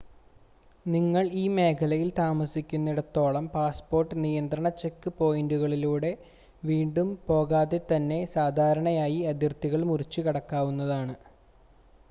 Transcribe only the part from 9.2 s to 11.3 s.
അതിർത്തികൾ മുറിച്ച് കടക്കാവുന്നതാണ്